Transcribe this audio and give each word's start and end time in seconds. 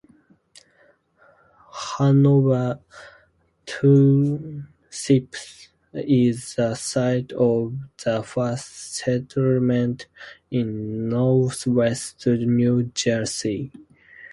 Hanover 1.99 2.79
Township 3.67 5.35
is 5.93 6.55
the 6.55 6.73
site 6.73 7.31
of 7.33 7.75
the 8.03 8.23
first 8.23 8.95
settlement 8.95 10.07
in 10.49 11.07
northwest 11.07 12.25
New 12.25 12.81
Jersey. 12.95 13.71